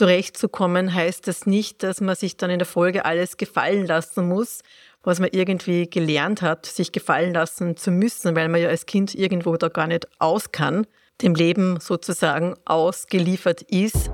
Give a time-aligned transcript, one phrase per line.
[0.00, 4.60] zurechtzukommen, heißt das nicht, dass man sich dann in der Folge alles gefallen lassen muss,
[5.02, 9.14] was man irgendwie gelernt hat, sich gefallen lassen zu müssen, weil man ja als Kind
[9.14, 10.86] irgendwo da gar nicht aus kann,
[11.20, 14.10] dem Leben sozusagen ausgeliefert ist.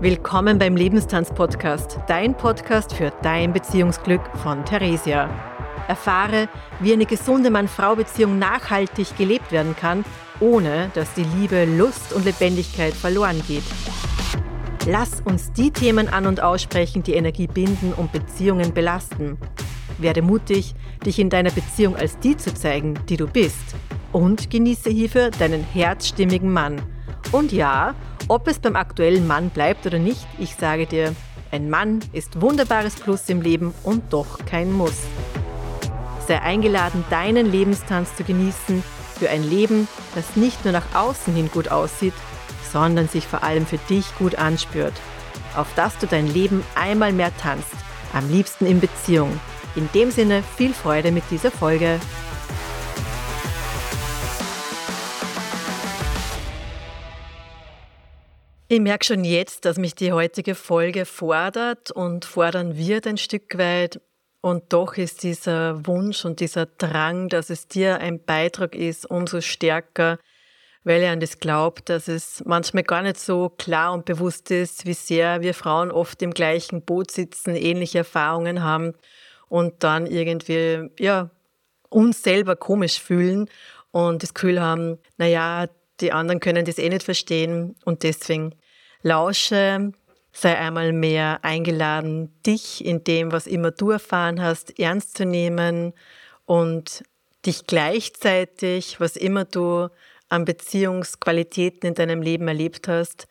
[0.00, 5.30] Willkommen beim Lebenstanz-Podcast, dein Podcast für dein Beziehungsglück von Theresia.
[5.88, 6.46] Erfahre,
[6.80, 10.04] wie eine gesunde Mann-Frau-Beziehung nachhaltig gelebt werden kann,
[10.40, 13.64] ohne dass die Liebe, Lust und Lebendigkeit verloren geht.
[14.88, 19.36] Lass uns die Themen an und aussprechen, die Energie binden und Beziehungen belasten.
[19.98, 23.74] Werde mutig, dich in deiner Beziehung als die zu zeigen, die du bist.
[24.12, 26.80] Und genieße hierfür deinen herzstimmigen Mann.
[27.32, 27.96] Und ja,
[28.28, 31.16] ob es beim aktuellen Mann bleibt oder nicht, ich sage dir,
[31.50, 35.02] ein Mann ist wunderbares Plus im Leben und doch kein Muss.
[36.28, 38.84] Sei eingeladen, deinen Lebenstanz zu genießen
[39.18, 42.14] für ein Leben, das nicht nur nach außen hin gut aussieht,
[42.76, 44.92] sondern sich vor allem für dich gut anspürt.
[45.54, 47.72] Auf dass du dein Leben einmal mehr tanzt,
[48.12, 49.40] am liebsten in Beziehung.
[49.76, 51.98] In dem Sinne viel Freude mit dieser Folge.
[58.68, 63.56] Ich merke schon jetzt, dass mich die heutige Folge fordert und fordern wird ein Stück
[63.56, 64.02] weit.
[64.42, 69.40] Und doch ist dieser Wunsch und dieser Drang, dass es dir ein Beitrag ist, umso
[69.40, 70.18] stärker,
[70.86, 74.86] weil ich an das glaube, dass es manchmal gar nicht so klar und bewusst ist,
[74.86, 78.94] wie sehr wir Frauen oft im gleichen Boot sitzen, ähnliche Erfahrungen haben
[79.48, 81.30] und dann irgendwie, ja,
[81.88, 83.50] uns selber komisch fühlen
[83.90, 85.66] und das Gefühl haben, naja,
[85.98, 88.54] die anderen können das eh nicht verstehen und deswegen
[89.02, 89.90] lausche,
[90.30, 95.94] sei einmal mehr eingeladen, dich in dem, was immer du erfahren hast, ernst zu nehmen
[96.44, 97.02] und
[97.44, 99.88] dich gleichzeitig, was immer du
[100.28, 103.28] an Beziehungsqualitäten in deinem Leben erlebt hast,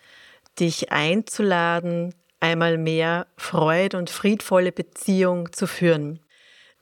[0.60, 6.20] dich einzuladen, einmal mehr Freude und friedvolle Beziehung zu führen.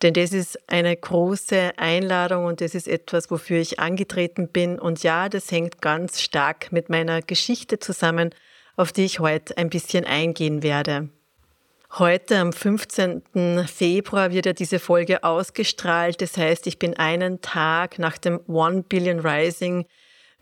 [0.01, 4.77] Denn das ist eine große Einladung und das ist etwas, wofür ich angetreten bin.
[4.77, 8.31] Und ja, das hängt ganz stark mit meiner Geschichte zusammen,
[8.75, 11.09] auf die ich heute ein bisschen eingehen werde.
[11.97, 13.21] Heute am 15.
[13.67, 16.21] Februar wird ja diese Folge ausgestrahlt.
[16.21, 19.85] Das heißt, ich bin einen Tag nach dem One Billion Rising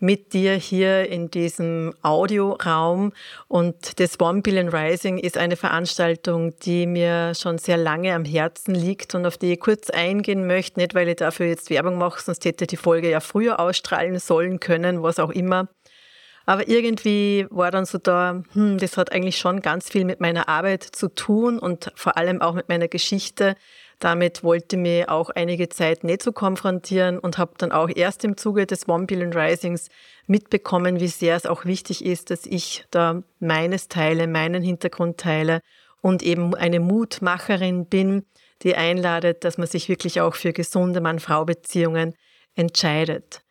[0.02, 3.12] mit dir hier in diesem Audioraum.
[3.46, 8.74] Und das One Billion Rising ist eine Veranstaltung, die mir schon sehr lange am Herzen
[8.74, 10.80] liegt und auf die ich kurz eingehen möchte.
[10.80, 14.58] Nicht, weil ich dafür jetzt Werbung mache, sonst hätte die Folge ja früher ausstrahlen sollen
[14.58, 15.68] können, was auch immer.
[16.46, 20.48] Aber irgendwie war dann so da, hm, das hat eigentlich schon ganz viel mit meiner
[20.48, 23.54] Arbeit zu tun und vor allem auch mit meiner Geschichte.
[24.02, 28.36] Damit wollte mir auch einige Zeit nicht so konfrontieren und habe dann auch erst im
[28.36, 29.90] Zuge des One Billion Risings
[30.26, 35.60] mitbekommen, wie sehr es auch wichtig ist, dass ich da meines teile, meinen Hintergrund teile
[36.00, 38.26] und eben eine Mutmacherin bin,
[38.62, 42.16] die einladet, dass man sich wirklich auch für gesunde Mann-Frau-Beziehungen
[42.56, 43.42] entscheidet.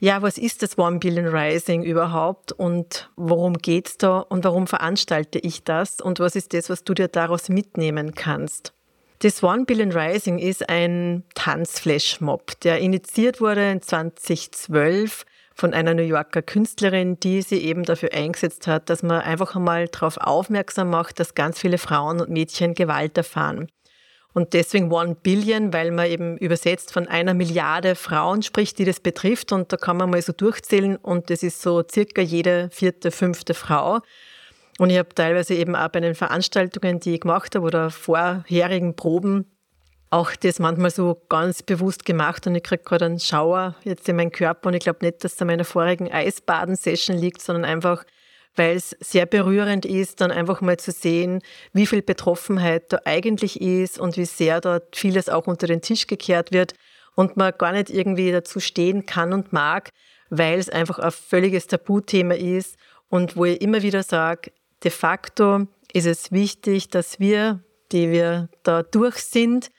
[0.00, 5.38] Ja, was ist das One Billion Rising überhaupt und worum geht's da und warum veranstalte
[5.38, 8.74] ich das und was ist das, was du dir daraus mitnehmen kannst?
[9.22, 16.02] Das One Billion Rising ist ein Tanzflashmob, der initiiert wurde in 2012 von einer New
[16.02, 21.20] Yorker Künstlerin, die sie eben dafür eingesetzt hat, dass man einfach einmal darauf aufmerksam macht,
[21.20, 23.70] dass ganz viele Frauen und Mädchen Gewalt erfahren.
[24.32, 29.00] Und deswegen One Billion, weil man eben übersetzt von einer Milliarde Frauen spricht, die das
[29.00, 29.52] betrifft.
[29.52, 33.52] Und da kann man mal so durchzählen und das ist so circa jede vierte, fünfte
[33.52, 34.00] Frau.
[34.80, 38.96] Und ich habe teilweise eben auch bei den Veranstaltungen, die ich gemacht habe oder vorherigen
[38.96, 39.44] Proben,
[40.08, 44.16] auch das manchmal so ganz bewusst gemacht und ich kriege gerade einen Schauer jetzt in
[44.16, 48.04] meinen Körper und ich glaube nicht, dass es an meiner vorigen Eisbaden-Session liegt, sondern einfach,
[48.56, 51.42] weil es sehr berührend ist, dann einfach mal zu sehen,
[51.74, 56.06] wie viel Betroffenheit da eigentlich ist und wie sehr dort vieles auch unter den Tisch
[56.06, 56.72] gekehrt wird
[57.16, 59.90] und man gar nicht irgendwie dazu stehen kann und mag,
[60.30, 62.78] weil es einfach ein völliges Tabuthema ist
[63.10, 64.52] und wo ich immer wieder sage,
[64.84, 67.62] de facto ist es wichtig, dass wir,
[67.92, 69.70] die wir da durch sind,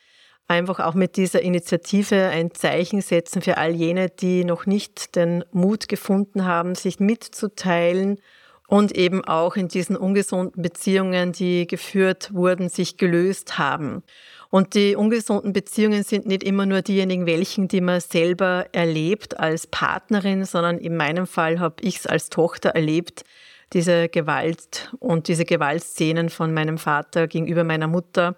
[0.47, 5.45] einfach auch mit dieser Initiative ein Zeichen setzen für all jene, die noch nicht den
[5.51, 8.19] Mut gefunden haben, sich mitzuteilen
[8.67, 14.03] und eben auch in diesen ungesunden Beziehungen, die geführt wurden, sich gelöst haben.
[14.49, 19.67] Und die ungesunden Beziehungen sind nicht immer nur diejenigen, welchen, die man selber erlebt als
[19.67, 23.23] Partnerin, sondern in meinem Fall habe ich es als Tochter erlebt,
[23.73, 28.35] diese Gewalt und diese Gewaltszenen von meinem Vater gegenüber meiner Mutter.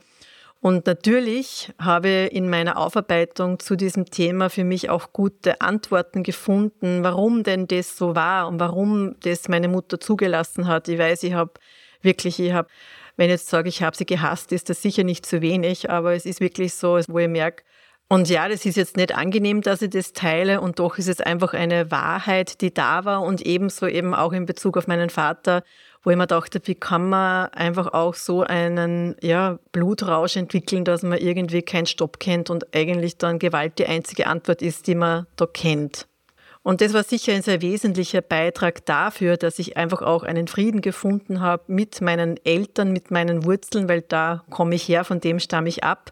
[0.63, 7.03] Und natürlich habe in meiner Aufarbeitung zu diesem Thema für mich auch gute Antworten gefunden,
[7.03, 10.87] warum denn das so war und warum das meine Mutter zugelassen hat.
[10.87, 11.51] Ich weiß, ich habe
[12.01, 12.69] wirklich, ich habe,
[13.17, 16.13] wenn ich jetzt sage, ich habe sie gehasst, ist das sicher nicht zu wenig, aber
[16.13, 17.63] es ist wirklich so, wo ich merke,
[18.13, 21.19] und ja, das ist jetzt nicht angenehm, dass ich das teile und doch ist es
[21.19, 25.63] einfach eine Wahrheit, die da war und ebenso eben auch in Bezug auf meinen Vater,
[26.03, 31.01] wo ich mir dachte, wie kann man einfach auch so einen ja, Blutrausch entwickeln, dass
[31.01, 35.25] man irgendwie keinen Stopp kennt und eigentlich dann Gewalt die einzige Antwort ist, die man
[35.35, 36.07] da kennt.
[36.61, 40.81] Und das war sicher ein sehr wesentlicher Beitrag dafür, dass ich einfach auch einen Frieden
[40.81, 45.39] gefunden habe mit meinen Eltern, mit meinen Wurzeln, weil da komme ich her, von dem
[45.39, 46.11] stamme ich ab.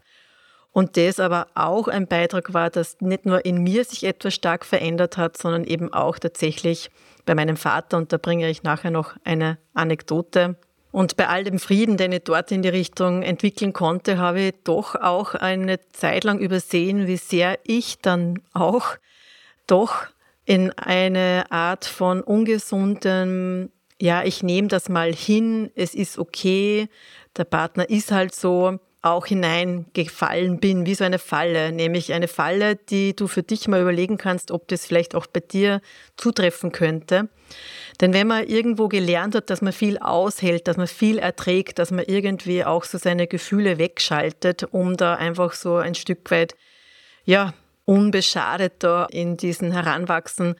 [0.72, 4.64] Und das aber auch ein Beitrag war, dass nicht nur in mir sich etwas stark
[4.64, 6.90] verändert hat, sondern eben auch tatsächlich
[7.26, 7.98] bei meinem Vater.
[7.98, 10.56] Und da bringe ich nachher noch eine Anekdote.
[10.90, 14.54] Und bei all dem Frieden, den ich dort in die Richtung entwickeln konnte, habe ich
[14.64, 18.96] doch auch eine Zeit lang übersehen, wie sehr ich dann auch
[19.66, 20.06] doch
[20.44, 23.70] in eine Art von ungesundem,
[24.00, 26.88] ja, ich nehme das mal hin, es ist okay,
[27.36, 32.76] der Partner ist halt so, auch hineingefallen bin, wie so eine Falle, nämlich eine Falle,
[32.76, 35.80] die du für dich mal überlegen kannst, ob das vielleicht auch bei dir
[36.16, 37.28] zutreffen könnte.
[38.00, 41.90] Denn wenn man irgendwo gelernt hat, dass man viel aushält, dass man viel erträgt, dass
[41.90, 46.54] man irgendwie auch so seine Gefühle wegschaltet, um da einfach so ein Stück weit,
[47.24, 50.54] ja, unbeschadet da in diesen Heranwachsen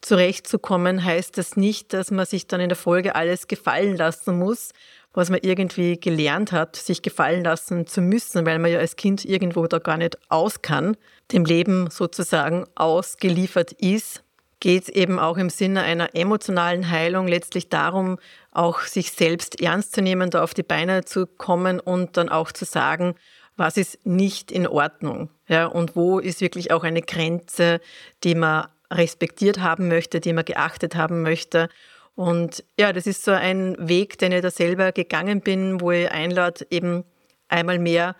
[0.00, 4.70] zurechtzukommen, heißt das nicht, dass man sich dann in der Folge alles gefallen lassen muss,
[5.16, 9.24] was man irgendwie gelernt hat, sich gefallen lassen zu müssen, weil man ja als Kind
[9.24, 10.96] irgendwo da gar nicht aus kann,
[11.32, 14.22] dem Leben sozusagen ausgeliefert ist,
[14.60, 18.18] geht es eben auch im Sinne einer emotionalen Heilung letztlich darum,
[18.52, 22.52] auch sich selbst ernst zu nehmen, da auf die Beine zu kommen und dann auch
[22.52, 23.14] zu sagen,
[23.56, 27.80] was ist nicht in Ordnung, ja, und wo ist wirklich auch eine Grenze,
[28.22, 31.70] die man respektiert haben möchte, die man geachtet haben möchte
[32.16, 36.10] und ja, das ist so ein Weg, den ich da selber gegangen bin, wo ich
[36.10, 37.04] einlade, eben
[37.48, 38.16] einmal mehr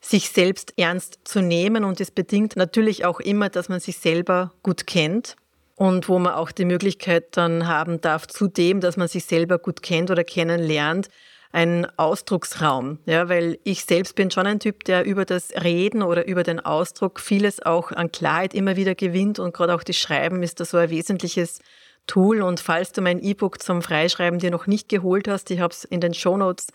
[0.00, 1.82] sich selbst ernst zu nehmen.
[1.82, 5.34] Und das bedingt natürlich auch immer, dass man sich selber gut kennt
[5.76, 9.82] und wo man auch die Möglichkeit dann haben darf, zudem, dass man sich selber gut
[9.82, 11.08] kennt oder kennenlernt,
[11.50, 12.98] einen Ausdrucksraum.
[13.06, 16.60] Ja, weil ich selbst bin schon ein Typ, der über das Reden oder über den
[16.60, 20.66] Ausdruck vieles auch an Klarheit immer wieder gewinnt und gerade auch das Schreiben ist da
[20.66, 21.60] so ein wesentliches
[22.08, 22.42] Tool.
[22.42, 25.84] Und falls du mein E-Book zum Freischreiben dir noch nicht geholt hast, ich habe es
[25.84, 26.66] in den Shownotes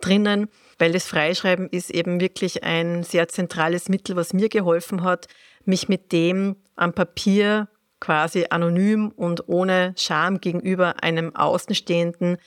[0.00, 0.48] drinnen,
[0.78, 5.26] weil das Freischreiben ist eben wirklich ein sehr zentrales Mittel, was mir geholfen hat,
[5.64, 7.68] mich mit dem am Papier
[8.00, 12.38] quasi anonym und ohne Scham gegenüber einem Außenstehenden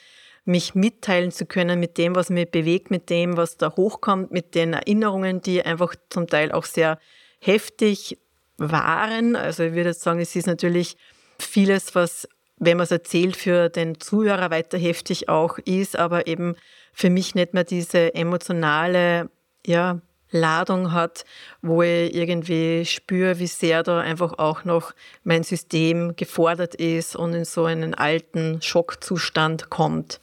[0.45, 4.55] mich mitteilen zu können mit dem, was mich bewegt, mit dem, was da hochkommt, mit
[4.55, 6.99] den Erinnerungen, die einfach zum Teil auch sehr
[7.39, 8.17] heftig
[8.57, 9.35] waren.
[9.35, 10.97] Also ich würde sagen, es ist natürlich
[11.39, 12.27] vieles, was,
[12.57, 16.55] wenn man es erzählt, für den Zuhörer weiter heftig auch ist, aber eben
[16.93, 19.29] für mich nicht mehr diese emotionale
[19.65, 20.01] ja,
[20.31, 21.25] Ladung hat,
[21.61, 24.93] wo ich irgendwie spüre, wie sehr da einfach auch noch
[25.23, 30.19] mein System gefordert ist und in so einen alten Schockzustand kommt.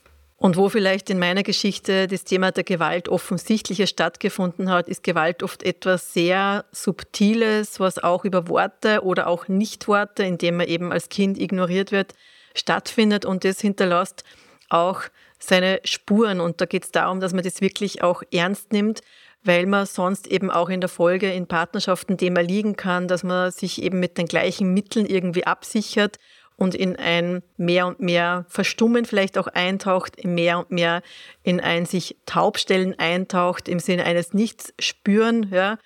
[0.46, 5.42] Und wo vielleicht in meiner Geschichte das Thema der Gewalt offensichtlicher stattgefunden hat, ist Gewalt
[5.42, 11.08] oft etwas sehr Subtiles, was auch über Worte oder auch Nichtworte, indem man eben als
[11.08, 12.14] Kind ignoriert wird,
[12.54, 14.22] stattfindet und das hinterlässt
[14.68, 15.02] auch
[15.40, 16.38] seine Spuren.
[16.38, 19.00] Und da geht es darum, dass man das wirklich auch ernst nimmt,
[19.42, 23.50] weil man sonst eben auch in der Folge in Partnerschaften dem erliegen kann, dass man
[23.50, 26.18] sich eben mit den gleichen Mitteln irgendwie absichert
[26.56, 31.02] und in ein mehr und mehr Verstummen vielleicht auch eintaucht, mehr und mehr
[31.42, 35.78] in ein sich taubstellen eintaucht, im Sinne eines Nichts-Spüren, ja.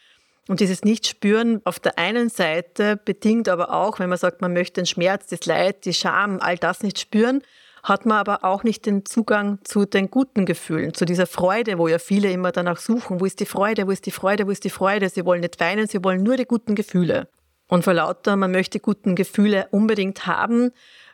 [0.49, 4.81] Und dieses Nichtspüren auf der einen Seite bedingt aber auch, wenn man sagt, man möchte
[4.81, 7.43] den Schmerz, das Leid, die Scham, all das nicht spüren,
[7.85, 11.87] hat man aber auch nicht den Zugang zu den guten Gefühlen, zu dieser Freude, wo
[11.89, 13.21] ja viele immer danach suchen.
[13.21, 13.87] Wo ist die Freude?
[13.87, 14.47] Wo ist die Freude?
[14.47, 15.09] Wo ist die Freude?
[15.09, 17.29] Sie wollen nicht weinen, sie wollen nur die guten Gefühle.
[17.71, 20.73] Und vor lauter, man möchte guten Gefühle unbedingt haben,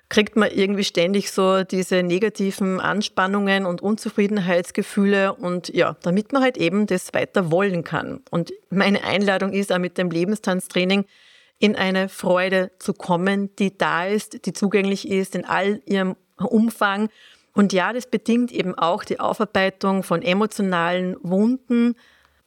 [0.09, 6.57] kriegt man irgendwie ständig so diese negativen Anspannungen und Unzufriedenheitsgefühle und ja, damit man halt
[6.57, 8.23] eben das weiter wollen kann.
[8.31, 11.05] Und meine Einladung ist auch mit dem Lebenstanztraining
[11.59, 17.11] in eine Freude zu kommen, die da ist, die zugänglich ist in all ihrem Umfang.
[17.53, 21.97] Und ja, das bedingt eben auch die Aufarbeitung von emotionalen Wunden,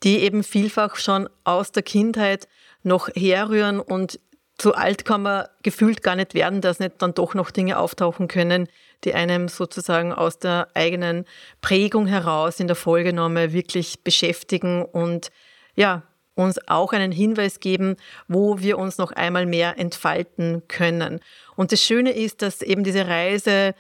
[0.02, 2.48] die eben vielfach schon aus der Kindheit
[2.84, 4.20] noch herrühren und
[4.58, 8.28] zu alt kann man gefühlt gar nicht werden, dass nicht dann doch noch Dinge auftauchen
[8.28, 8.68] können,
[9.06, 11.26] die einem sozusagen aus der eigenen
[11.62, 15.32] Prägung heraus in der Folgenahme wirklich beschäftigen und
[15.76, 16.04] ja,
[16.36, 17.96] uns auch einen Hinweis geben,
[18.28, 21.20] wo wir uns noch einmal mehr entfalten können.
[21.56, 23.76] Und das Schöne ist, dass eben diese Reise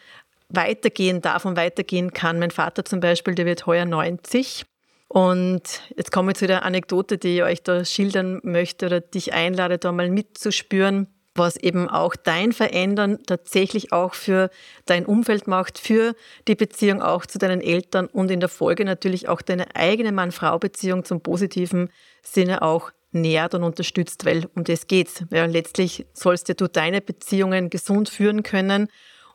[0.50, 2.40] weitergehen darf und weitergehen kann.
[2.40, 4.66] Mein Vater zum Beispiel, der wird heuer 90.
[5.10, 5.64] Und
[5.98, 9.80] jetzt komme ich zu der Anekdote, die ich euch da schildern möchte oder dich einlade,
[9.80, 14.52] da mal mitzuspüren, was eben auch dein Verändern tatsächlich auch für
[14.86, 16.14] dein Umfeld macht, für
[16.48, 21.04] die Beziehung auch zu deinen Eltern und in der Folge natürlich auch deine eigene Mann-Frau-Beziehung
[21.06, 21.90] zum positiven
[22.22, 25.24] Sinne auch nährt und unterstützt, weil um das geht's.
[25.32, 28.90] Ja, letztlich sollst ja du deine Beziehungen gesund führen können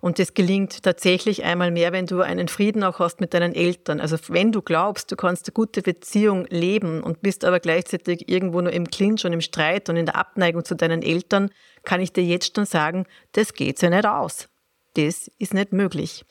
[0.05, 4.01] und das gelingt tatsächlich einmal mehr, wenn du einen Frieden auch hast mit deinen Eltern.
[4.01, 8.61] Also wenn du glaubst, du kannst eine gute Beziehung leben und bist aber gleichzeitig irgendwo
[8.61, 11.49] nur im Clinch und im Streit und in der Abneigung zu deinen Eltern,
[11.85, 14.51] kann ich dir jetzt schon sagen, das geht ja nicht aus.
[14.93, 16.27] Das ist nicht möglich.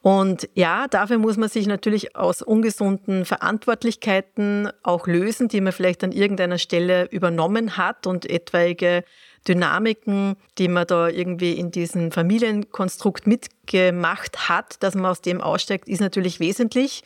[0.00, 6.02] Und ja, dafür muss man sich natürlich aus ungesunden Verantwortlichkeiten auch lösen, die man vielleicht
[6.02, 9.04] an irgendeiner Stelle übernommen hat und etwaige
[9.48, 15.88] Dynamiken, die man da irgendwie in diesem Familienkonstrukt mitgemacht hat, dass man aus dem aussteigt,
[15.88, 17.02] ist natürlich wesentlich.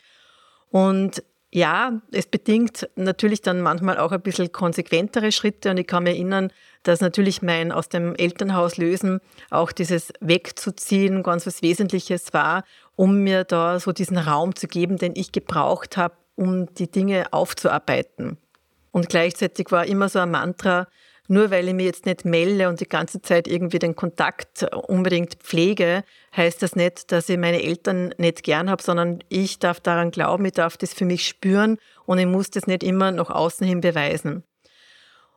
[0.70, 5.70] Und ja, es bedingt natürlich dann manchmal auch ein bisschen konsequentere Schritte.
[5.70, 6.52] Und ich kann mich erinnern,
[6.82, 12.64] dass natürlich mein aus dem Elternhaus lösen auch dieses Wegzuziehen ganz was Wesentliches war,
[12.94, 17.32] um mir da so diesen Raum zu geben, den ich gebraucht habe, um die Dinge
[17.32, 18.36] aufzuarbeiten.
[18.90, 20.88] Und gleichzeitig war immer so ein Mantra,
[21.28, 25.34] nur weil ich mich jetzt nicht melde und die ganze Zeit irgendwie den Kontakt unbedingt
[25.34, 26.04] pflege,
[26.36, 30.44] heißt das nicht, dass ich meine Eltern nicht gern habe, sondern ich darf daran glauben,
[30.44, 33.80] ich darf das für mich spüren und ich muss das nicht immer nach außen hin
[33.80, 34.44] beweisen.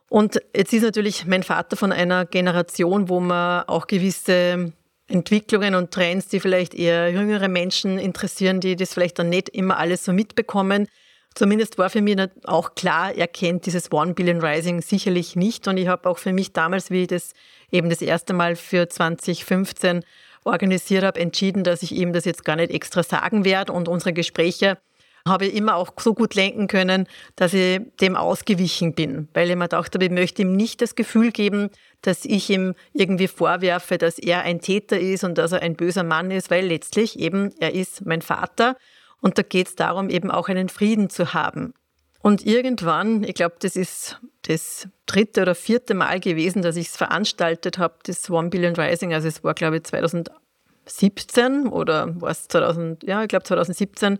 [0.08, 4.72] Und jetzt ist natürlich mein Vater von einer Generation, wo man auch gewisse
[5.06, 9.78] Entwicklungen und Trends, die vielleicht eher jüngere Menschen interessieren, die das vielleicht dann nicht immer
[9.78, 10.88] alles so mitbekommen,
[11.34, 15.68] Zumindest war für mich auch klar, er kennt dieses One Billion Rising sicherlich nicht.
[15.68, 17.32] Und ich habe auch für mich damals, wie ich das
[17.70, 20.04] eben das erste Mal für 2015
[20.44, 23.72] organisiert habe, entschieden, dass ich ihm das jetzt gar nicht extra sagen werde.
[23.72, 24.78] Und unsere Gespräche
[25.26, 27.06] habe ich immer auch so gut lenken können,
[27.36, 30.94] dass ich dem ausgewichen bin, weil ich mir gedacht habe, ich möchte ihm nicht das
[30.94, 31.70] Gefühl geben,
[32.02, 36.04] dass ich ihm irgendwie vorwerfe, dass er ein Täter ist und dass er ein böser
[36.04, 38.76] Mann ist, weil letztlich eben er ist mein Vater
[39.20, 41.74] und da geht es darum, eben auch einen Frieden zu haben.
[42.22, 46.96] Und irgendwann, ich glaube, das ist das dritte oder vierte Mal gewesen, dass ich es
[46.96, 49.14] veranstaltet habe, das One Billion Rising.
[49.14, 54.18] Also es war, glaube ich, 2017 oder war es 2000, ja, ich glaube 2017.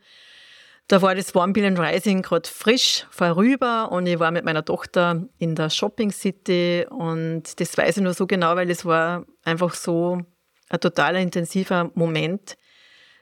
[0.89, 5.27] Da war das One Billion Rising gerade frisch vorüber und ich war mit meiner Tochter
[5.39, 9.75] in der Shopping City und das weiß ich nur so genau, weil es war einfach
[9.75, 10.23] so
[10.69, 12.57] ein totaler intensiver Moment.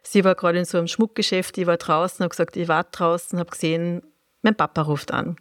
[0.02, 3.38] Sie war gerade in so einem Schmuckgeschäft, ich war draußen, habe gesagt, ich war draußen,
[3.38, 4.02] habe gesehen,
[4.42, 5.36] mein Papa ruft an.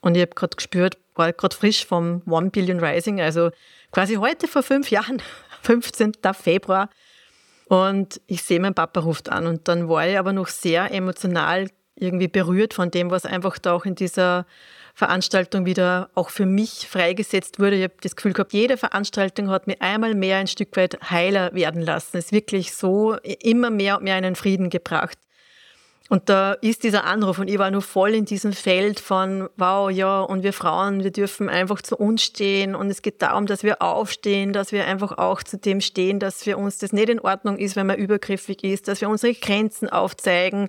[0.00, 3.50] Und ich habe gerade gespürt, war gerade frisch vom One Billion Rising, also
[3.92, 5.22] quasi heute vor fünf Jahren,
[5.62, 6.12] 15.
[6.32, 6.90] Februar.
[7.68, 9.46] Und ich sehe, mein Papa ruft an.
[9.46, 13.72] Und dann war ich aber noch sehr emotional irgendwie berührt von dem, was einfach da
[13.72, 14.46] auch in dieser
[14.94, 17.76] Veranstaltung wieder auch für mich freigesetzt wurde.
[17.76, 21.54] Ich habe das Gefühl gehabt, jede Veranstaltung hat mir einmal mehr ein Stück weit heiler
[21.54, 22.18] werden lassen.
[22.18, 25.18] Es ist wirklich so immer mehr und mehr einen Frieden gebracht.
[26.12, 29.90] Und da ist dieser Anruf und ich war nur voll in diesem Feld von, wow,
[29.90, 33.62] ja, und wir Frauen, wir dürfen einfach zu uns stehen und es geht darum, dass
[33.62, 37.18] wir aufstehen, dass wir einfach auch zu dem stehen, dass für uns das nicht in
[37.18, 40.68] Ordnung ist, wenn man übergriffig ist, dass wir unsere Grenzen aufzeigen,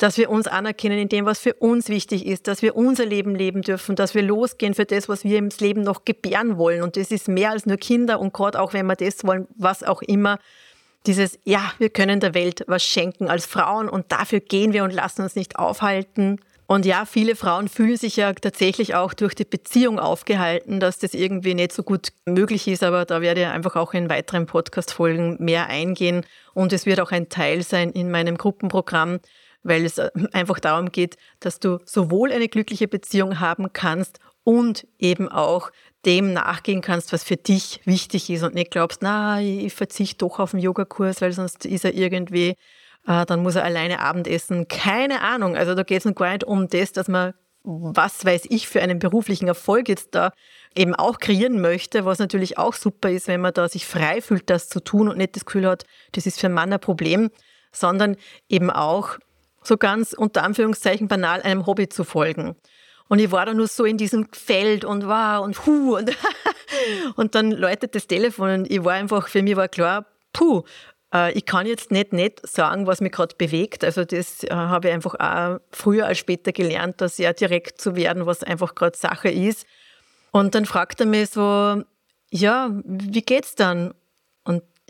[0.00, 3.34] dass wir uns anerkennen in dem, was für uns wichtig ist, dass wir unser Leben
[3.34, 6.82] leben dürfen, dass wir losgehen für das, was wir im Leben noch gebären wollen.
[6.82, 9.82] Und das ist mehr als nur Kinder und gerade auch, wenn wir das wollen, was
[9.82, 10.38] auch immer.
[11.06, 14.94] Dieses, ja, wir können der Welt was schenken als Frauen und dafür gehen wir und
[14.94, 16.40] lassen uns nicht aufhalten.
[16.66, 21.12] Und ja, viele Frauen fühlen sich ja tatsächlich auch durch die Beziehung aufgehalten, dass das
[21.12, 25.36] irgendwie nicht so gut möglich ist, aber da werde ich einfach auch in weiteren Podcast-Folgen
[25.40, 29.20] mehr eingehen und es wird auch ein Teil sein in meinem Gruppenprogramm,
[29.62, 34.86] weil es äh, einfach darum geht, dass du sowohl eine glückliche Beziehung haben kannst und
[34.98, 35.70] eben auch
[36.06, 40.38] dem nachgehen kannst, was für dich wichtig ist und nicht glaubst, na, ich verzichte doch
[40.38, 42.56] auf den Yogakurs, weil sonst ist er irgendwie,
[43.06, 44.66] äh, dann muss er alleine Abendessen.
[44.68, 45.56] Keine Ahnung.
[45.56, 48.98] Also da geht es gar nicht um das, dass man, was weiß ich, für einen
[48.98, 50.32] beruflichen Erfolg jetzt da
[50.74, 54.48] eben auch kreieren möchte, was natürlich auch super ist, wenn man da sich frei fühlt,
[54.48, 57.30] das zu tun und nicht das Gefühl hat, das ist für einen Mann ein Problem,
[57.72, 58.16] sondern
[58.48, 59.18] eben auch
[59.62, 62.56] so ganz unter Anführungszeichen banal einem Hobby zu folgen.
[63.08, 66.10] Und ich war da nur so in diesem Feld und wow und hu und,
[67.16, 70.62] und dann läutet das Telefon und ich war einfach, für mich war klar, puh,
[71.12, 73.84] äh, ich kann jetzt nicht nicht sagen, was mich gerade bewegt.
[73.84, 77.96] Also das äh, habe ich einfach auch früher als später gelernt, da sehr direkt zu
[77.96, 79.66] werden, was einfach gerade Sache ist.
[80.30, 81.82] Und dann fragt er mich so,
[82.30, 83.92] ja, wie geht's dann?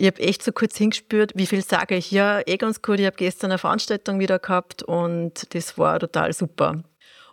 [0.00, 2.11] Ich habe echt so kurz hingespürt, wie viel sage ich.
[2.11, 6.33] Ja, eh ganz gut, ich habe gestern eine Veranstaltung wieder gehabt und das war total
[6.33, 6.83] super.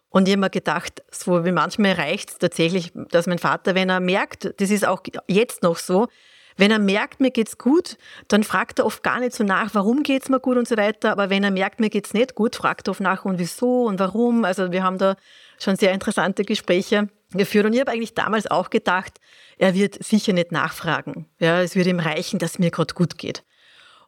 [0.09, 3.89] Und ich habe mir gedacht, so wie manchmal reicht es tatsächlich, dass mein Vater, wenn
[3.89, 6.09] er merkt, das ist auch jetzt noch so,
[6.57, 7.95] wenn er merkt, mir geht's gut,
[8.27, 11.13] dann fragt er oft gar nicht so nach, warum geht's mir gut und so weiter.
[11.13, 13.97] Aber wenn er merkt, mir geht's nicht gut, fragt er oft nach und wieso und
[13.97, 14.43] warum.
[14.43, 15.15] Also wir haben da
[15.57, 17.65] schon sehr interessante Gespräche geführt.
[17.65, 19.19] Und ich habe eigentlich damals auch gedacht,
[19.57, 21.27] er wird sicher nicht nachfragen.
[21.39, 23.43] Ja, es wird ihm reichen, dass mir gerade gut geht.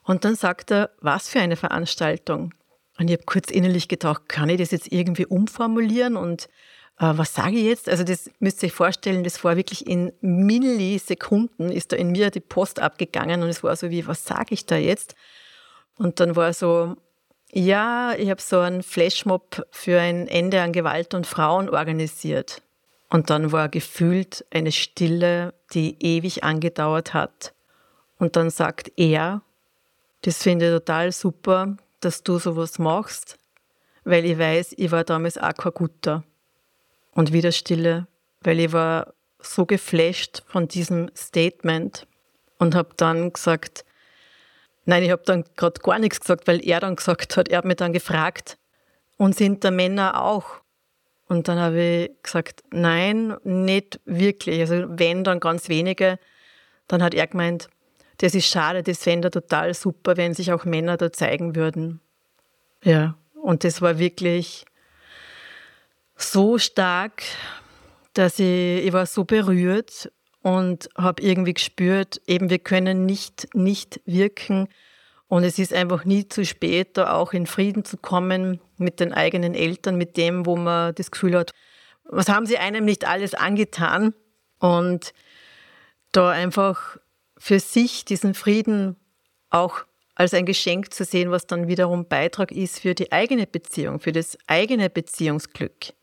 [0.03, 2.53] Und dann sagt er, was für eine Veranstaltung.
[2.97, 6.49] Und ich habe kurz innerlich gedacht, kann ich das jetzt irgendwie umformulieren und
[6.99, 7.89] äh, was sage ich jetzt?
[7.89, 12.29] Also das müsst ihr euch vorstellen, das war wirklich in Millisekunden ist da in mir
[12.29, 15.15] die Post abgegangen und es war so wie, was sage ich da jetzt?
[15.97, 16.95] Und dann war so,
[17.51, 22.61] ja, ich habe so einen Flashmob für ein Ende an Gewalt und Frauen organisiert.
[23.09, 27.53] Und dann war gefühlt eine Stille, die ewig angedauert hat.
[28.17, 29.41] Und dann sagt er,
[30.21, 33.39] das finde ich total super, dass du sowas machst,
[34.03, 36.23] weil ich weiß, ich war damals auch kein Guter.
[37.13, 38.07] Und wieder Stille,
[38.41, 42.05] weil ich war so geflasht von diesem Statement
[42.57, 43.85] und habe dann gesagt,
[44.85, 47.65] nein, ich habe dann gerade gar nichts gesagt, weil er dann gesagt hat, er hat
[47.65, 48.57] mich dann gefragt,
[49.19, 50.61] und sind da Männer auch?
[51.29, 54.59] Und dann habe ich gesagt, nein, nicht wirklich.
[54.59, 56.19] Also wenn, dann ganz wenige.
[56.87, 57.69] Dann hat er gemeint,
[58.17, 62.01] das ist schade, das fände er total super, wenn sich auch Männer da zeigen würden.
[62.83, 64.65] Ja, und das war wirklich
[66.15, 67.23] so stark,
[68.13, 74.01] dass ich, ich war so berührt und habe irgendwie gespürt, eben wir können nicht nicht
[74.05, 74.67] wirken
[75.29, 79.13] und es ist einfach nie zu spät, da auch in Frieden zu kommen mit den
[79.13, 81.53] eigenen Eltern, mit dem, wo man das Gefühl hat,
[82.03, 84.15] was haben sie einem nicht alles angetan
[84.57, 85.13] und
[86.11, 86.97] da einfach
[87.37, 88.95] für sich diesen Frieden
[89.51, 93.99] auch als ein Geschenk zu sehen, was dann wiederum Beitrag ist für die eigene Beziehung,
[93.99, 95.93] für das eigene Beziehungsglück.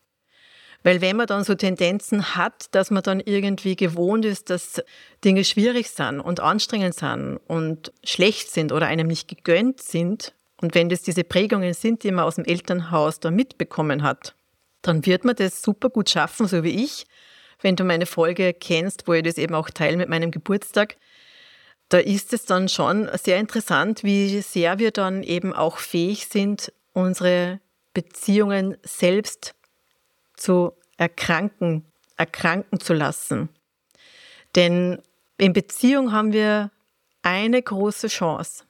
[0.86, 4.80] Weil wenn man dann so Tendenzen hat, dass man dann irgendwie gewohnt ist, dass
[5.24, 10.76] Dinge schwierig sind und anstrengend sind und schlecht sind oder einem nicht gegönnt sind, und
[10.76, 14.36] wenn das diese Prägungen sind, die man aus dem Elternhaus da mitbekommen hat,
[14.80, 17.04] dann wird man das super gut schaffen, so wie ich.
[17.60, 20.98] Wenn du meine Folge kennst, wo ich das eben auch teile mit meinem Geburtstag,
[21.88, 26.72] da ist es dann schon sehr interessant, wie sehr wir dann eben auch fähig sind,
[26.92, 27.58] unsere
[27.92, 29.56] Beziehungen selbst
[30.36, 31.84] zu erkranken,
[32.16, 33.48] erkranken zu lassen.
[34.54, 35.02] Denn
[35.38, 36.70] in Beziehung haben wir
[37.22, 38.64] eine große Chance.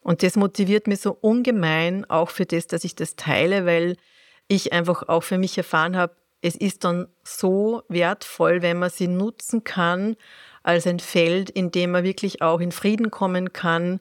[0.00, 3.96] Und das motiviert mich so ungemein auch für das, dass ich das teile, weil
[4.48, 9.08] ich einfach auch für mich erfahren habe, es ist dann so wertvoll, wenn man sie
[9.08, 10.16] nutzen kann
[10.62, 14.00] als ein Feld, in dem man wirklich auch in Frieden kommen kann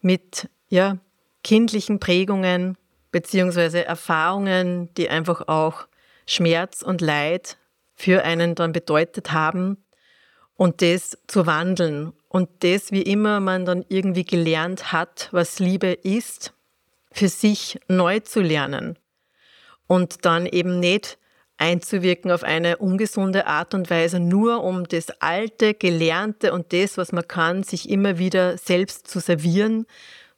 [0.00, 0.98] mit ja,
[1.44, 2.76] kindlichen Prägungen
[3.12, 5.86] beziehungsweise Erfahrungen, die einfach auch
[6.26, 7.58] Schmerz und Leid
[7.94, 9.84] für einen dann bedeutet haben
[10.56, 12.12] und das zu wandeln.
[12.28, 16.52] Und das, wie immer man dann irgendwie gelernt hat, was Liebe ist,
[17.12, 18.98] für sich neu zu lernen
[19.86, 21.18] und dann eben nicht
[21.56, 27.12] einzuwirken auf eine ungesunde Art und Weise, nur um das Alte, Gelernte und das, was
[27.12, 29.86] man kann, sich immer wieder selbst zu servieren,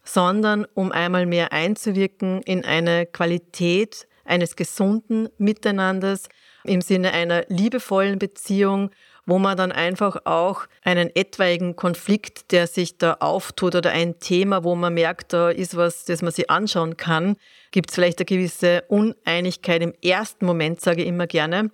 [0.05, 6.29] sondern um einmal mehr einzuwirken in eine Qualität, eines gesunden Miteinanders
[6.65, 8.91] im Sinne einer liebevollen Beziehung,
[9.27, 14.63] wo man dann einfach auch einen etwaigen Konflikt, der sich da auftut oder ein Thema,
[14.63, 17.37] wo man merkt, da ist was, das man sich anschauen kann,
[17.73, 21.71] gibt es vielleicht eine gewisse Uneinigkeit im ersten Moment, sage ich immer gerne,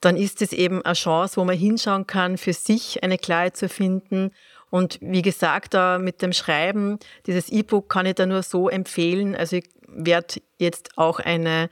[0.00, 3.68] dann ist es eben eine Chance, wo man hinschauen kann, für sich eine Klarheit zu
[3.68, 4.30] finden.
[4.70, 9.34] Und wie gesagt, da mit dem Schreiben, dieses E-Book kann ich da nur so empfehlen.
[9.34, 9.64] Also ich
[9.96, 11.70] werde jetzt auch eine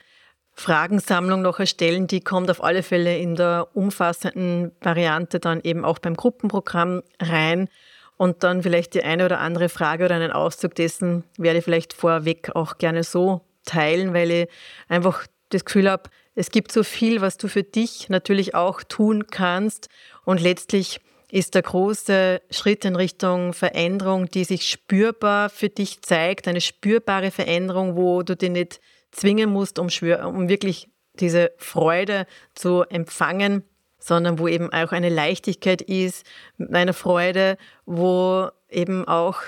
[0.54, 2.06] Fragensammlung noch erstellen.
[2.06, 7.68] Die kommt auf alle Fälle in der umfassenden Variante dann eben auch beim Gruppenprogramm rein.
[8.16, 11.92] Und dann vielleicht die eine oder andere Frage oder einen Auszug dessen werde ich vielleicht
[11.92, 14.48] vorweg auch gerne so teilen, weil ich
[14.88, 19.26] einfach das Gefühl habe, es gibt so viel, was du für dich natürlich auch tun
[19.30, 19.88] kannst.
[20.24, 21.00] Und letztlich
[21.34, 27.32] ist der große Schritt in Richtung Veränderung, die sich spürbar für dich zeigt, eine spürbare
[27.32, 29.88] Veränderung, wo du dir nicht zwingen musst, um,
[30.32, 33.64] um wirklich diese Freude zu empfangen,
[33.98, 36.24] sondern wo eben auch eine Leichtigkeit ist,
[36.70, 39.40] eine Freude, wo eben auch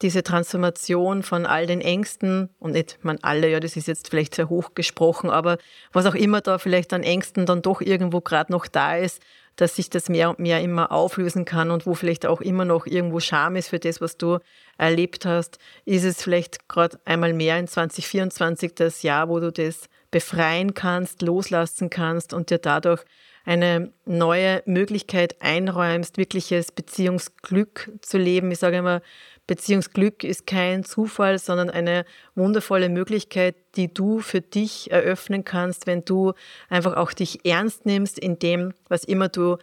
[0.00, 4.34] diese Transformation von all den Ängsten, und nicht man alle, ja, das ist jetzt vielleicht
[4.34, 5.58] sehr hoch gesprochen, aber
[5.92, 9.22] was auch immer da vielleicht an Ängsten dann doch irgendwo gerade noch da ist,
[9.56, 12.86] dass sich das mehr und mehr immer auflösen kann und wo vielleicht auch immer noch
[12.86, 14.38] irgendwo Scham ist für das, was du
[14.78, 19.88] erlebt hast, ist es vielleicht gerade einmal mehr in 2024 das Jahr, wo du das
[20.10, 23.04] befreien kannst, loslassen kannst und dir dadurch
[23.44, 28.50] eine neue Möglichkeit einräumst, wirkliches Beziehungsglück zu leben.
[28.50, 29.02] Ich sage immer,
[29.46, 32.04] Beziehungsglück ist kein Zufall, sondern eine
[32.34, 36.32] wundervolle Möglichkeit, die du für dich eröffnen kannst, wenn du
[36.68, 39.58] einfach auch dich ernst nimmst in dem, was immer du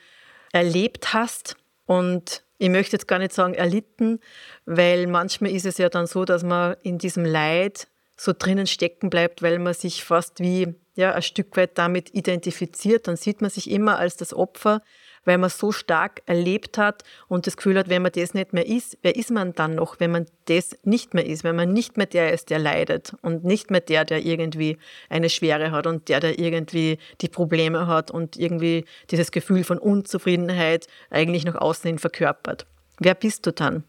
[0.53, 1.57] erlebt hast.
[1.85, 4.19] Und ich möchte jetzt gar nicht sagen erlitten,
[4.65, 9.09] weil manchmal ist es ja dann so, dass man in diesem Leid so drinnen stecken
[9.09, 13.07] bleibt, weil man sich fast wie ja, ein Stück weit damit identifiziert.
[13.07, 14.81] Dann sieht man sich immer als das Opfer,
[15.25, 18.65] weil man so stark erlebt hat und das Gefühl hat, wenn man das nicht mehr
[18.65, 21.97] ist, wer ist man dann noch, wenn man das nicht mehr ist, wenn man nicht
[21.97, 24.77] mehr der ist, der leidet und nicht mehr der, der irgendwie
[25.09, 29.77] eine Schwere hat und der, der irgendwie die Probleme hat und irgendwie dieses Gefühl von
[29.77, 32.65] Unzufriedenheit eigentlich nach außen hin verkörpert.
[32.99, 33.83] Wer bist du dann?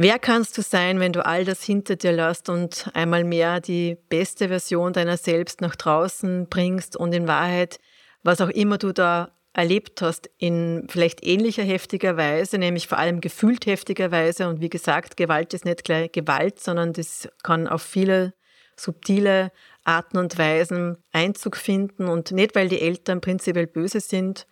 [0.00, 3.96] Wer kannst du sein, wenn du all das hinter dir lässt und einmal mehr die
[4.08, 7.80] beste Version deiner selbst nach draußen bringst und in Wahrheit,
[8.22, 13.20] was auch immer du da erlebt hast, in vielleicht ähnlicher heftiger Weise, nämlich vor allem
[13.20, 14.48] gefühlt heftiger Weise.
[14.48, 18.34] Und wie gesagt, Gewalt ist nicht gleich Gewalt, sondern das kann auf viele
[18.76, 19.50] subtile
[19.84, 22.08] Arten und Weisen Einzug finden.
[22.08, 24.46] Und nicht, weil die Eltern prinzipiell böse sind,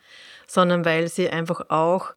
[0.47, 2.15] sondern weil sie einfach auch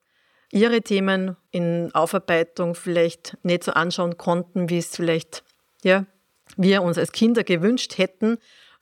[0.51, 5.43] ihre Themen in Aufarbeitung vielleicht nicht so anschauen konnten, wie es vielleicht
[5.83, 6.05] ja,
[6.57, 8.37] wir uns als Kinder gewünscht hätten.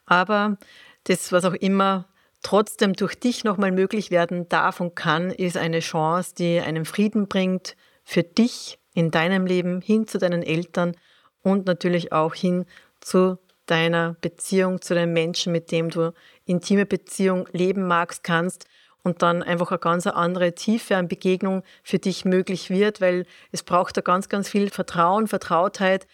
[0.05, 0.57] Aber
[1.03, 2.07] das, was auch immer
[2.43, 7.27] trotzdem durch dich nochmal möglich werden darf und kann, ist eine Chance, die einen Frieden
[7.27, 10.95] bringt für dich in deinem Leben, hin zu deinen Eltern
[11.43, 12.65] und natürlich auch hin
[12.99, 16.13] zu deiner Beziehung zu den Menschen, mit dem du
[16.45, 18.65] intime Beziehung leben magst, kannst
[19.03, 23.63] und dann einfach eine ganz andere Tiefe an Begegnung für dich möglich wird, weil es
[23.63, 26.07] braucht da ganz, ganz viel Vertrauen, Vertrautheit.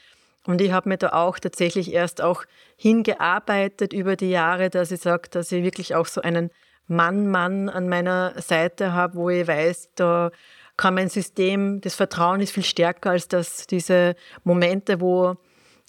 [0.45, 2.43] Und ich habe mir da auch tatsächlich erst auch
[2.75, 6.49] hingearbeitet über die Jahre, dass ich sage, dass ich wirklich auch so einen
[6.87, 10.31] Mann-Mann an meiner Seite habe, wo ich weiß, da
[10.75, 15.37] kann mein System, das Vertrauen ist viel stärker als das, diese Momente, wo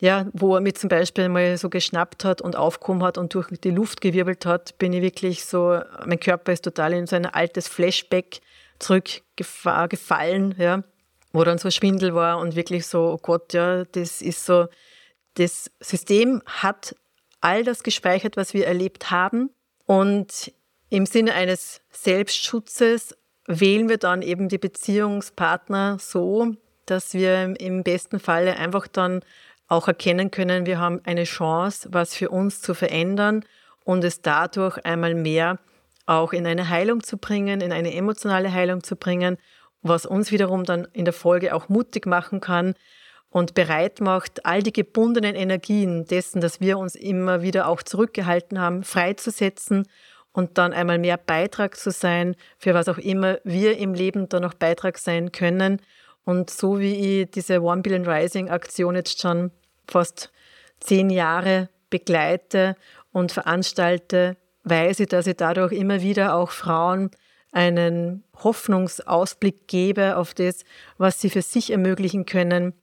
[0.00, 3.48] ja, wo er mich zum Beispiel mal so geschnappt hat und aufgekommen hat und durch
[3.60, 7.26] die Luft gewirbelt hat, bin ich wirklich so, mein Körper ist total in so ein
[7.26, 8.40] altes Flashback
[8.78, 10.82] zurückgefallen, ja,
[11.34, 14.68] wo dann so Schwindel war und wirklich so, oh Gott, ja, das ist so,
[15.34, 16.94] das System hat
[17.40, 19.50] all das gespeichert, was wir erlebt haben.
[19.84, 20.52] Und
[20.90, 23.16] im Sinne eines Selbstschutzes
[23.48, 26.54] wählen wir dann eben die Beziehungspartner so,
[26.86, 29.20] dass wir im besten Falle einfach dann
[29.66, 33.44] auch erkennen können, wir haben eine Chance, was für uns zu verändern
[33.84, 35.58] und es dadurch einmal mehr
[36.06, 39.36] auch in eine Heilung zu bringen, in eine emotionale Heilung zu bringen,
[39.84, 42.74] was uns wiederum dann in der Folge auch mutig machen kann
[43.30, 48.58] und bereit macht, all die gebundenen Energien dessen, dass wir uns immer wieder auch zurückgehalten
[48.58, 49.86] haben, freizusetzen
[50.32, 54.40] und dann einmal mehr Beitrag zu sein, für was auch immer wir im Leben da
[54.40, 55.80] noch Beitrag sein können.
[56.24, 59.50] Und so wie ich diese One Billion Rising Aktion jetzt schon
[59.86, 60.32] fast
[60.80, 62.76] zehn Jahre begleite
[63.12, 67.10] und veranstalte, weiß ich, dass ich dadurch immer wieder auch Frauen
[67.54, 70.64] einen Hoffnungsausblick gebe auf das,
[70.98, 72.74] was sie für sich ermöglichen können,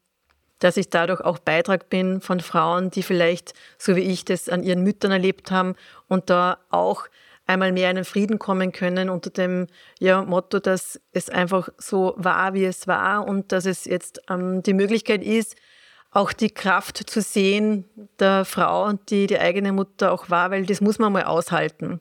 [0.60, 4.63] dass ich dadurch auch Beitrag bin von Frauen, die vielleicht, so wie ich das an
[4.63, 5.75] ihren Müttern erlebt haben
[6.07, 7.07] und da auch
[7.47, 9.67] einmal mehr in den Frieden kommen können unter dem
[9.99, 14.63] ja, Motto, dass es einfach so war, wie es war und dass es jetzt ähm,
[14.63, 15.57] die Möglichkeit ist,
[16.12, 17.86] auch die Kraft zu sehen
[18.19, 21.99] der Frau, die die eigene Mutter auch war, weil das muss man mal aushalten.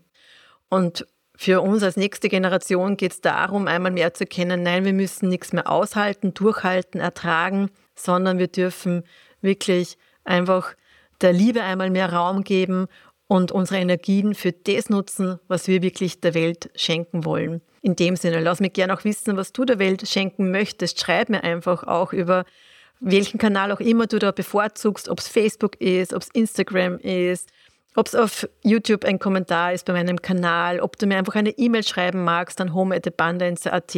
[0.68, 1.06] Und
[1.42, 5.31] für uns als nächste Generation geht es darum, einmal mehr zu erkennen, nein, wir müssen
[5.31, 9.05] nichts mehr aushalten, durchhalten, ertragen, sondern wir dürfen
[9.40, 10.74] wirklich einfach
[11.22, 12.88] der Liebe einmal mehr Raum geben
[13.26, 17.62] und unsere Energien für das nutzen, was wir wirklich der Welt schenken wollen.
[17.81, 21.00] In dem Sinne, lass mich gerne auch wissen, was du der Welt schenken möchtest.
[21.00, 22.44] Schreib mir einfach auch über
[23.00, 27.48] welchen Kanal auch immer du da bevorzugst, ob es Facebook ist, ob es Instagram ist,
[27.96, 31.50] ob es auf YouTube ein Kommentar ist bei meinem Kanal, ob du mir einfach eine
[31.50, 33.96] E-Mail schreiben magst an home.bandainse.at.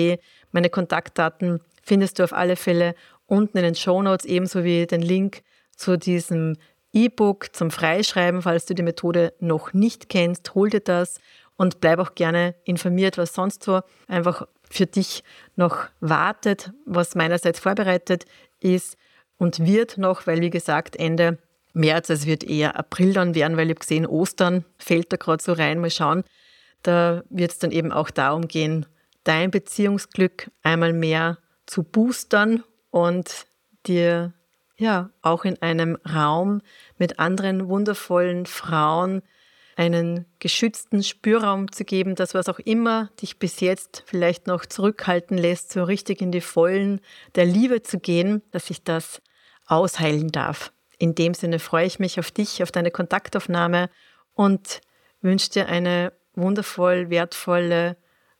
[0.52, 2.94] Meine Kontaktdaten findest du auf alle Fälle
[3.26, 5.42] unten in den Show Notes, ebenso wie den Link
[5.76, 6.56] zu diesem
[6.92, 11.18] E-Book zum Freischreiben, falls du die Methode noch nicht kennst, hol dir das
[11.56, 15.22] und bleib auch gerne informiert, was sonst so einfach für dich
[15.56, 18.24] noch wartet, was meinerseits vorbereitet
[18.60, 18.96] ist
[19.38, 21.38] und wird noch, weil wie gesagt Ende
[21.72, 25.42] März, es wird eher April dann werden, weil ich habe gesehen, Ostern fällt da gerade
[25.42, 26.24] so rein, mal schauen.
[26.82, 28.86] Da wird es dann eben auch darum gehen,
[29.24, 33.46] dein Beziehungsglück einmal mehr zu boostern und
[33.86, 34.32] dir
[34.76, 36.60] ja auch in einem Raum
[36.98, 39.22] mit anderen wundervollen Frauen
[39.76, 45.38] einen geschützten Spürraum zu geben, dass was auch immer dich bis jetzt vielleicht noch zurückhalten
[45.38, 47.00] lässt, so richtig in die Vollen
[47.34, 49.22] der Liebe zu gehen, dass sich das
[49.66, 50.72] ausheilen darf.
[51.02, 53.90] In dem Sinne freue ich mich auf dich, auf deine Kontaktaufnahme
[54.34, 54.80] und
[55.20, 57.96] wünsche dir eine wundervoll, wertvolle,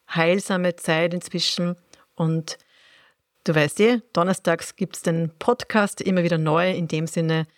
[0.09, 1.75] heilsame Zeit inzwischen
[2.15, 2.59] und
[3.45, 6.71] Du weißt eh, donnerstags gibt es den Podcast immer wieder neu.
[6.71, 7.49] In dem Sinne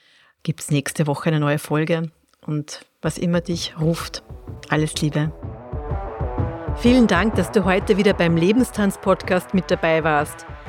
[0.43, 2.11] gibt es nächste Woche eine neue Folge.
[2.47, 4.23] Und was immer dich ruft,
[4.71, 5.31] alles Liebe.
[6.77, 10.47] Vielen Dank, dass du heute wieder beim Lebenstanz-Podcast mit dabei warst.